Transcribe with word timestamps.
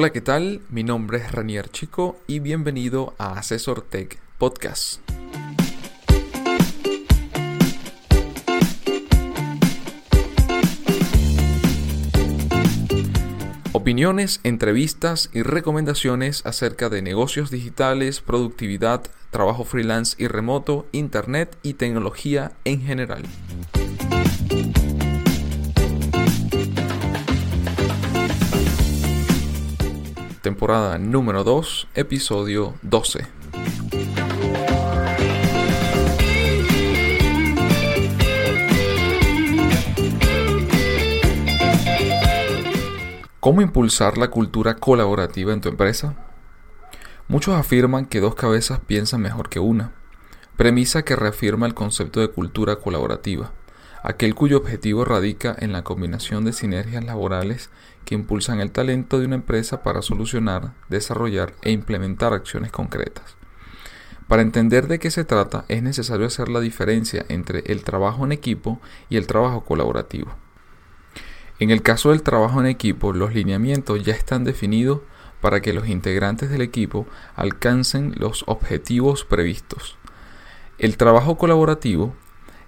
Hola, 0.00 0.10
¿qué 0.10 0.20
tal? 0.20 0.60
Mi 0.70 0.84
nombre 0.84 1.18
es 1.18 1.32
Ranier 1.32 1.70
Chico 1.70 2.20
y 2.28 2.38
bienvenido 2.38 3.14
a 3.18 3.36
Asesor 3.36 3.82
Tech 3.82 4.16
Podcast. 4.38 5.00
Opiniones, 13.72 14.38
entrevistas 14.44 15.30
y 15.32 15.42
recomendaciones 15.42 16.46
acerca 16.46 16.88
de 16.88 17.02
negocios 17.02 17.50
digitales, 17.50 18.20
productividad, 18.20 19.02
trabajo 19.30 19.64
freelance 19.64 20.14
y 20.16 20.28
remoto, 20.28 20.86
internet 20.92 21.58
y 21.64 21.74
tecnología 21.74 22.52
en 22.64 22.82
general. 22.82 23.24
Temporada 30.42 30.98
número 30.98 31.42
2, 31.42 31.88
episodio 31.94 32.74
12. 32.82 33.26
¿Cómo 43.40 43.62
impulsar 43.62 44.16
la 44.16 44.28
cultura 44.30 44.76
colaborativa 44.76 45.52
en 45.52 45.60
tu 45.60 45.70
empresa? 45.70 46.14
Muchos 47.26 47.56
afirman 47.56 48.06
que 48.06 48.20
dos 48.20 48.36
cabezas 48.36 48.78
piensan 48.78 49.20
mejor 49.20 49.48
que 49.48 49.58
una, 49.58 49.92
premisa 50.56 51.02
que 51.02 51.16
reafirma 51.16 51.66
el 51.66 51.74
concepto 51.74 52.20
de 52.20 52.28
cultura 52.28 52.76
colaborativa, 52.76 53.50
aquel 54.08 54.34
cuyo 54.34 54.56
objetivo 54.56 55.04
radica 55.04 55.54
en 55.58 55.70
la 55.70 55.84
combinación 55.84 56.42
de 56.46 56.54
sinergias 56.54 57.04
laborales 57.04 57.68
que 58.06 58.14
impulsan 58.14 58.58
el 58.58 58.70
talento 58.70 59.18
de 59.18 59.26
una 59.26 59.34
empresa 59.34 59.82
para 59.82 60.00
solucionar, 60.00 60.72
desarrollar 60.88 61.52
e 61.60 61.72
implementar 61.72 62.32
acciones 62.32 62.72
concretas. 62.72 63.36
Para 64.26 64.40
entender 64.40 64.88
de 64.88 64.98
qué 64.98 65.10
se 65.10 65.24
trata 65.24 65.66
es 65.68 65.82
necesario 65.82 66.26
hacer 66.26 66.48
la 66.48 66.60
diferencia 66.60 67.26
entre 67.28 67.62
el 67.66 67.84
trabajo 67.84 68.24
en 68.24 68.32
equipo 68.32 68.80
y 69.10 69.18
el 69.18 69.26
trabajo 69.26 69.66
colaborativo. 69.66 70.34
En 71.58 71.68
el 71.68 71.82
caso 71.82 72.08
del 72.08 72.22
trabajo 72.22 72.60
en 72.60 72.66
equipo, 72.66 73.12
los 73.12 73.34
lineamientos 73.34 74.02
ya 74.02 74.14
están 74.14 74.42
definidos 74.42 75.00
para 75.42 75.60
que 75.60 75.74
los 75.74 75.86
integrantes 75.86 76.48
del 76.48 76.62
equipo 76.62 77.06
alcancen 77.36 78.14
los 78.16 78.42
objetivos 78.46 79.26
previstos. 79.26 79.98
El 80.78 80.96
trabajo 80.96 81.36
colaborativo 81.36 82.14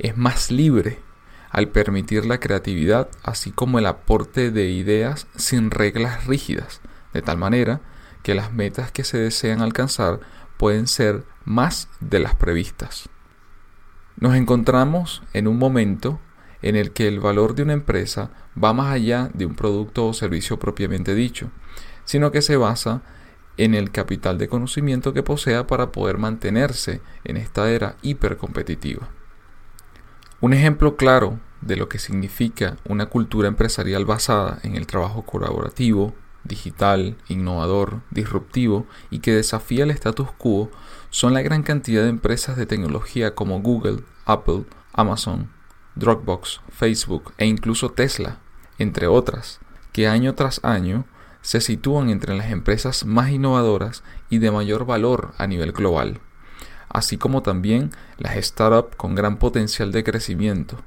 es 0.00 0.16
más 0.16 0.50
libre 0.50 0.98
al 1.50 1.68
permitir 1.68 2.26
la 2.26 2.40
creatividad 2.40 3.08
así 3.22 3.50
como 3.50 3.78
el 3.78 3.86
aporte 3.86 4.50
de 4.50 4.70
ideas 4.70 5.26
sin 5.36 5.70
reglas 5.70 6.26
rígidas, 6.26 6.80
de 7.12 7.22
tal 7.22 7.38
manera 7.38 7.80
que 8.22 8.34
las 8.34 8.52
metas 8.52 8.92
que 8.92 9.04
se 9.04 9.18
desean 9.18 9.62
alcanzar 9.62 10.20
pueden 10.56 10.86
ser 10.86 11.24
más 11.44 11.88
de 12.00 12.18
las 12.18 12.34
previstas. 12.34 13.08
Nos 14.16 14.34
encontramos 14.34 15.22
en 15.32 15.46
un 15.46 15.58
momento 15.58 16.18
en 16.60 16.76
el 16.76 16.90
que 16.90 17.06
el 17.06 17.20
valor 17.20 17.54
de 17.54 17.62
una 17.62 17.72
empresa 17.72 18.30
va 18.62 18.72
más 18.72 18.92
allá 18.92 19.30
de 19.32 19.46
un 19.46 19.54
producto 19.54 20.06
o 20.06 20.12
servicio 20.12 20.58
propiamente 20.58 21.14
dicho, 21.14 21.50
sino 22.04 22.32
que 22.32 22.42
se 22.42 22.56
basa 22.56 23.02
en 23.56 23.74
el 23.74 23.90
capital 23.90 24.38
de 24.38 24.48
conocimiento 24.48 25.12
que 25.12 25.22
posea 25.22 25.66
para 25.66 25.92
poder 25.92 26.18
mantenerse 26.18 27.00
en 27.24 27.36
esta 27.36 27.70
era 27.70 27.96
hipercompetitiva. 28.02 29.08
Un 30.40 30.52
ejemplo 30.52 30.96
claro 30.96 31.40
de 31.62 31.74
lo 31.74 31.88
que 31.88 31.98
significa 31.98 32.76
una 32.84 33.06
cultura 33.06 33.48
empresarial 33.48 34.04
basada 34.04 34.60
en 34.62 34.76
el 34.76 34.86
trabajo 34.86 35.22
colaborativo, 35.22 36.14
digital, 36.44 37.16
innovador, 37.28 38.02
disruptivo 38.12 38.86
y 39.10 39.18
que 39.18 39.34
desafía 39.34 39.82
el 39.82 39.90
status 39.90 40.30
quo 40.38 40.70
son 41.10 41.34
la 41.34 41.42
gran 41.42 41.64
cantidad 41.64 42.04
de 42.04 42.10
empresas 42.10 42.56
de 42.56 42.66
tecnología 42.66 43.34
como 43.34 43.60
Google, 43.60 44.04
Apple, 44.26 44.64
Amazon, 44.92 45.50
Dropbox, 45.96 46.60
Facebook 46.70 47.32
e 47.36 47.46
incluso 47.46 47.90
Tesla, 47.90 48.38
entre 48.78 49.08
otras, 49.08 49.58
que 49.92 50.06
año 50.06 50.36
tras 50.36 50.64
año 50.64 51.04
se 51.42 51.60
sitúan 51.60 52.10
entre 52.10 52.36
las 52.36 52.52
empresas 52.52 53.04
más 53.04 53.30
innovadoras 53.30 54.04
y 54.30 54.38
de 54.38 54.52
mayor 54.52 54.86
valor 54.86 55.32
a 55.36 55.48
nivel 55.48 55.72
global, 55.72 56.20
así 56.88 57.16
como 57.18 57.42
también 57.42 57.90
las 58.18 58.36
startups 58.44 58.96
con 58.96 59.14
gran 59.14 59.38
potencial 59.38 59.92
de 59.92 60.04
crecimiento. 60.04 60.78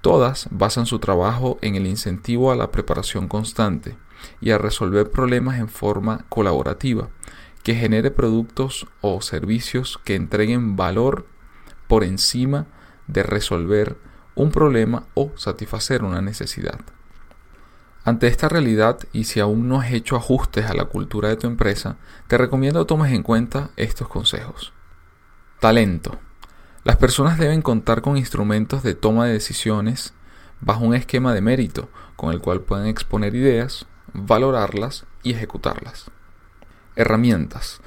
Todas 0.00 0.48
basan 0.50 0.86
su 0.86 0.98
trabajo 0.98 1.58
en 1.62 1.76
el 1.76 1.86
incentivo 1.86 2.52
a 2.52 2.56
la 2.56 2.70
preparación 2.70 3.28
constante 3.28 3.96
y 4.40 4.50
a 4.50 4.58
resolver 4.58 5.10
problemas 5.10 5.58
en 5.58 5.68
forma 5.68 6.24
colaborativa, 6.28 7.08
que 7.62 7.74
genere 7.74 8.10
productos 8.10 8.86
o 9.00 9.22
servicios 9.22 9.98
que 10.04 10.14
entreguen 10.14 10.76
valor 10.76 11.26
por 11.88 12.04
encima 12.04 12.66
de 13.06 13.22
resolver 13.22 13.96
un 14.34 14.50
problema 14.50 15.04
o 15.14 15.32
satisfacer 15.36 16.02
una 16.02 16.20
necesidad. 16.20 16.80
Ante 18.04 18.26
esta 18.26 18.50
realidad 18.50 18.98
y 19.12 19.24
si 19.24 19.40
aún 19.40 19.66
no 19.66 19.80
has 19.80 19.90
hecho 19.92 20.16
ajustes 20.16 20.66
a 20.66 20.74
la 20.74 20.84
cultura 20.84 21.30
de 21.30 21.36
tu 21.36 21.46
empresa, 21.46 21.96
te 22.28 22.36
recomiendo 22.36 22.84
tomes 22.84 23.12
en 23.12 23.22
cuenta 23.22 23.70
estos 23.76 24.08
consejos. 24.08 24.74
Talento. 25.64 26.18
Las 26.82 26.98
personas 26.98 27.38
deben 27.38 27.62
contar 27.62 28.02
con 28.02 28.18
instrumentos 28.18 28.82
de 28.82 28.94
toma 28.94 29.24
de 29.24 29.32
decisiones 29.32 30.12
bajo 30.60 30.84
un 30.84 30.94
esquema 30.94 31.32
de 31.32 31.40
mérito 31.40 31.88
con 32.16 32.34
el 32.34 32.42
cual 32.42 32.60
pueden 32.60 32.86
exponer 32.86 33.34
ideas, 33.34 33.86
valorarlas 34.12 35.06
y 35.22 35.32
ejecutarlas. 35.32 36.10
Herramientas. 36.96 37.80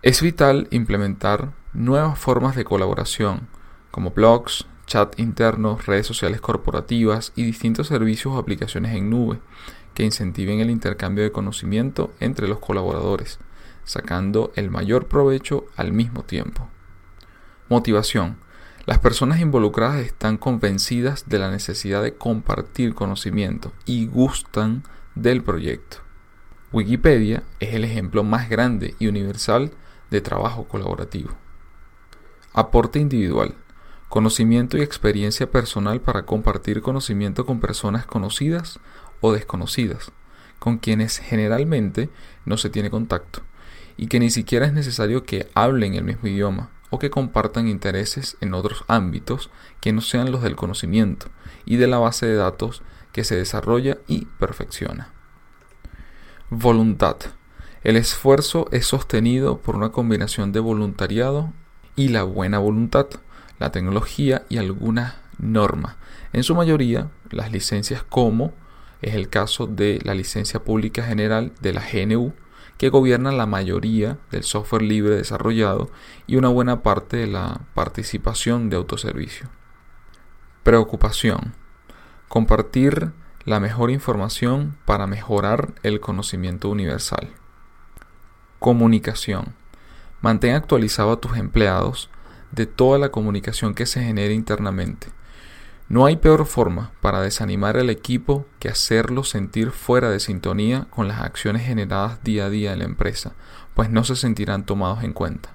Es 0.00 0.22
vital 0.22 0.68
implementar 0.70 1.52
nuevas 1.74 2.18
formas 2.18 2.56
de 2.56 2.64
colaboración, 2.64 3.46
como 3.90 4.12
blogs, 4.12 4.66
chat 4.86 5.20
internos, 5.20 5.84
redes 5.84 6.06
sociales 6.06 6.40
corporativas 6.40 7.34
y 7.36 7.44
distintos 7.44 7.88
servicios 7.88 8.32
o 8.32 8.38
aplicaciones 8.38 8.96
en 8.96 9.10
nube 9.10 9.38
que 9.92 10.04
incentiven 10.04 10.60
el 10.60 10.70
intercambio 10.70 11.24
de 11.24 11.32
conocimiento 11.32 12.14
entre 12.20 12.48
los 12.48 12.58
colaboradores, 12.58 13.38
sacando 13.84 14.50
el 14.56 14.70
mayor 14.70 15.08
provecho 15.08 15.66
al 15.76 15.92
mismo 15.92 16.22
tiempo. 16.22 16.71
Motivación. 17.68 18.36
Las 18.86 18.98
personas 18.98 19.40
involucradas 19.40 20.00
están 20.00 20.36
convencidas 20.36 21.28
de 21.28 21.38
la 21.38 21.50
necesidad 21.50 22.02
de 22.02 22.14
compartir 22.14 22.94
conocimiento 22.94 23.72
y 23.86 24.06
gustan 24.06 24.82
del 25.14 25.42
proyecto. 25.42 25.98
Wikipedia 26.72 27.44
es 27.60 27.74
el 27.74 27.84
ejemplo 27.84 28.24
más 28.24 28.48
grande 28.48 28.94
y 28.98 29.06
universal 29.06 29.70
de 30.10 30.20
trabajo 30.20 30.66
colaborativo. 30.66 31.30
Aporte 32.52 32.98
individual 32.98 33.54
conocimiento 34.12 34.76
y 34.76 34.82
experiencia 34.82 35.50
personal 35.50 36.02
para 36.02 36.26
compartir 36.26 36.82
conocimiento 36.82 37.46
con 37.46 37.60
personas 37.60 38.04
conocidas 38.04 38.78
o 39.22 39.32
desconocidas, 39.32 40.12
con 40.58 40.76
quienes 40.76 41.16
generalmente 41.16 42.10
no 42.44 42.58
se 42.58 42.68
tiene 42.68 42.90
contacto, 42.90 43.40
y 43.96 44.08
que 44.08 44.20
ni 44.20 44.28
siquiera 44.28 44.66
es 44.66 44.74
necesario 44.74 45.24
que 45.24 45.48
hablen 45.54 45.94
el 45.94 46.04
mismo 46.04 46.28
idioma 46.28 46.68
o 46.92 46.98
que 46.98 47.10
compartan 47.10 47.66
intereses 47.66 48.36
en 48.40 48.52
otros 48.54 48.84
ámbitos 48.86 49.50
que 49.80 49.92
no 49.92 50.02
sean 50.02 50.30
los 50.30 50.42
del 50.42 50.54
conocimiento 50.54 51.26
y 51.64 51.76
de 51.76 51.88
la 51.88 51.98
base 51.98 52.26
de 52.26 52.36
datos 52.36 52.82
que 53.12 53.24
se 53.24 53.34
desarrolla 53.34 53.98
y 54.06 54.26
perfecciona. 54.26 55.10
Voluntad. 56.50 57.16
El 57.82 57.96
esfuerzo 57.96 58.68
es 58.72 58.86
sostenido 58.86 59.58
por 59.58 59.74
una 59.74 59.88
combinación 59.88 60.52
de 60.52 60.60
voluntariado 60.60 61.52
y 61.96 62.08
la 62.08 62.22
buena 62.24 62.58
voluntad 62.58 63.06
la 63.58 63.70
tecnología 63.70 64.44
y 64.48 64.58
algunas 64.58 65.14
normas. 65.38 65.94
En 66.32 66.42
su 66.42 66.54
mayoría, 66.54 67.10
las 67.30 67.52
licencias 67.52 68.02
como 68.02 68.52
es 69.00 69.14
el 69.14 69.28
caso 69.28 69.66
de 69.66 70.00
la 70.02 70.14
licencia 70.14 70.64
pública 70.64 71.04
general 71.04 71.52
de 71.60 71.72
la 71.72 71.80
GNU, 71.80 72.34
que 72.82 72.88
gobierna 72.88 73.30
la 73.30 73.46
mayoría 73.46 74.18
del 74.32 74.42
software 74.42 74.82
libre 74.82 75.14
desarrollado 75.14 75.92
y 76.26 76.34
una 76.34 76.48
buena 76.48 76.82
parte 76.82 77.16
de 77.16 77.28
la 77.28 77.60
participación 77.74 78.70
de 78.70 78.76
autoservicio. 78.76 79.48
Preocupación. 80.64 81.54
Compartir 82.26 83.12
la 83.44 83.60
mejor 83.60 83.92
información 83.92 84.76
para 84.84 85.06
mejorar 85.06 85.74
el 85.84 86.00
conocimiento 86.00 86.70
universal. 86.70 87.30
Comunicación. 88.58 89.54
Mantén 90.20 90.56
actualizado 90.56 91.12
a 91.12 91.20
tus 91.20 91.36
empleados 91.36 92.10
de 92.50 92.66
toda 92.66 92.98
la 92.98 93.10
comunicación 93.10 93.76
que 93.76 93.86
se 93.86 94.02
genere 94.02 94.34
internamente. 94.34 95.06
No 95.92 96.06
hay 96.06 96.16
peor 96.16 96.46
forma 96.46 96.90
para 97.02 97.20
desanimar 97.20 97.76
al 97.76 97.90
equipo 97.90 98.46
que 98.58 98.70
hacerlo 98.70 99.24
sentir 99.24 99.72
fuera 99.72 100.08
de 100.08 100.20
sintonía 100.20 100.86
con 100.88 101.06
las 101.06 101.20
acciones 101.20 101.66
generadas 101.66 102.24
día 102.24 102.46
a 102.46 102.48
día 102.48 102.72
en 102.72 102.78
la 102.78 102.86
empresa, 102.86 103.34
pues 103.74 103.90
no 103.90 104.02
se 104.02 104.16
sentirán 104.16 104.64
tomados 104.64 105.04
en 105.04 105.12
cuenta. 105.12 105.50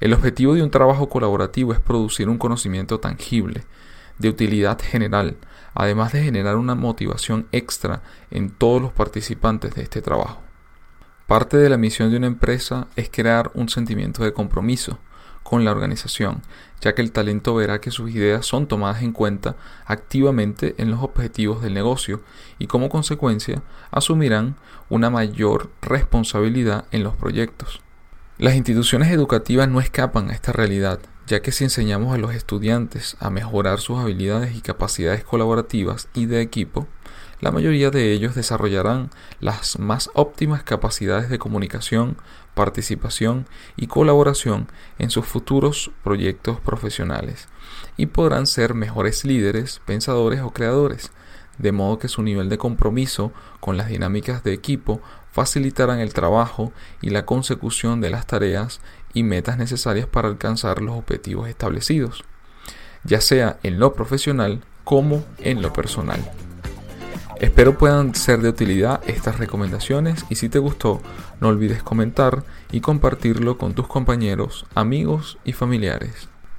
El 0.00 0.12
objetivo 0.12 0.54
de 0.54 0.64
un 0.64 0.72
trabajo 0.72 1.08
colaborativo 1.08 1.72
es 1.72 1.78
producir 1.78 2.28
un 2.28 2.36
conocimiento 2.36 2.98
tangible, 2.98 3.62
de 4.18 4.28
utilidad 4.28 4.80
general, 4.82 5.36
además 5.72 6.10
de 6.12 6.24
generar 6.24 6.56
una 6.56 6.74
motivación 6.74 7.46
extra 7.52 8.02
en 8.32 8.50
todos 8.50 8.82
los 8.82 8.90
participantes 8.90 9.76
de 9.76 9.82
este 9.82 10.02
trabajo. 10.02 10.42
Parte 11.28 11.58
de 11.58 11.68
la 11.68 11.76
misión 11.76 12.10
de 12.10 12.16
una 12.16 12.26
empresa 12.26 12.88
es 12.96 13.08
crear 13.08 13.52
un 13.54 13.68
sentimiento 13.68 14.24
de 14.24 14.32
compromiso 14.32 14.98
con 15.42 15.64
la 15.64 15.70
organización, 15.70 16.42
ya 16.80 16.94
que 16.94 17.02
el 17.02 17.12
talento 17.12 17.54
verá 17.54 17.80
que 17.80 17.90
sus 17.90 18.10
ideas 18.10 18.44
son 18.46 18.66
tomadas 18.66 19.02
en 19.02 19.12
cuenta 19.12 19.56
activamente 19.86 20.74
en 20.78 20.90
los 20.90 21.02
objetivos 21.02 21.62
del 21.62 21.74
negocio 21.74 22.22
y 22.58 22.66
como 22.66 22.88
consecuencia 22.88 23.62
asumirán 23.90 24.56
una 24.88 25.10
mayor 25.10 25.70
responsabilidad 25.80 26.86
en 26.90 27.04
los 27.04 27.14
proyectos. 27.16 27.80
Las 28.38 28.56
instituciones 28.56 29.12
educativas 29.12 29.68
no 29.68 29.80
escapan 29.80 30.30
a 30.30 30.32
esta 30.32 30.52
realidad, 30.52 30.98
ya 31.26 31.40
que 31.40 31.52
si 31.52 31.64
enseñamos 31.64 32.12
a 32.12 32.18
los 32.18 32.34
estudiantes 32.34 33.16
a 33.20 33.30
mejorar 33.30 33.78
sus 33.78 33.98
habilidades 33.98 34.56
y 34.56 34.60
capacidades 34.60 35.22
colaborativas 35.22 36.08
y 36.14 36.26
de 36.26 36.40
equipo, 36.40 36.88
la 37.42 37.50
mayoría 37.50 37.90
de 37.90 38.12
ellos 38.12 38.36
desarrollarán 38.36 39.10
las 39.40 39.80
más 39.80 40.10
óptimas 40.14 40.62
capacidades 40.62 41.28
de 41.28 41.40
comunicación, 41.40 42.16
participación 42.54 43.48
y 43.76 43.88
colaboración 43.88 44.68
en 45.00 45.10
sus 45.10 45.26
futuros 45.26 45.90
proyectos 46.04 46.60
profesionales 46.60 47.48
y 47.96 48.06
podrán 48.06 48.46
ser 48.46 48.74
mejores 48.74 49.24
líderes, 49.24 49.80
pensadores 49.84 50.40
o 50.40 50.52
creadores, 50.52 51.10
de 51.58 51.72
modo 51.72 51.98
que 51.98 52.06
su 52.06 52.22
nivel 52.22 52.48
de 52.48 52.58
compromiso 52.58 53.32
con 53.58 53.76
las 53.76 53.88
dinámicas 53.88 54.44
de 54.44 54.52
equipo 54.52 55.00
facilitarán 55.32 55.98
el 55.98 56.14
trabajo 56.14 56.72
y 57.00 57.10
la 57.10 57.26
consecución 57.26 58.00
de 58.00 58.10
las 58.10 58.24
tareas 58.24 58.80
y 59.14 59.24
metas 59.24 59.58
necesarias 59.58 60.06
para 60.06 60.28
alcanzar 60.28 60.80
los 60.80 60.96
objetivos 60.96 61.48
establecidos, 61.48 62.22
ya 63.02 63.20
sea 63.20 63.58
en 63.64 63.80
lo 63.80 63.94
profesional 63.94 64.62
como 64.84 65.24
en 65.38 65.60
lo 65.60 65.72
personal. 65.72 66.20
Espero 67.42 67.76
puedan 67.76 68.14
ser 68.14 68.40
de 68.40 68.50
utilidad 68.50 69.00
estas 69.04 69.40
recomendaciones 69.40 70.24
y 70.30 70.36
si 70.36 70.48
te 70.48 70.60
gustó 70.60 71.02
no 71.40 71.48
olvides 71.48 71.82
comentar 71.82 72.44
y 72.70 72.80
compartirlo 72.80 73.58
con 73.58 73.74
tus 73.74 73.88
compañeros, 73.88 74.64
amigos 74.76 75.38
y 75.44 75.52
familiares. 75.52 76.31